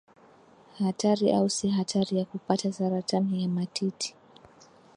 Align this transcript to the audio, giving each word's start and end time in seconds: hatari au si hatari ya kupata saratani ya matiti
hatari 0.77 1.33
au 1.33 1.49
si 1.49 1.69
hatari 1.69 2.17
ya 2.17 2.25
kupata 2.25 2.71
saratani 2.71 3.41
ya 3.43 3.49
matiti 3.49 4.15